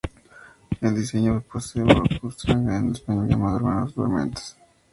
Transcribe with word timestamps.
El 0.81 0.95
disco 0.95 1.41
posee 1.47 1.83
un 1.83 1.89
bonus 1.89 2.37
track 2.37 2.57
en 2.57 2.89
español 2.89 3.27
llamado 3.27 3.57
"Hermanos 3.57 3.93
Dementes". 3.95 4.57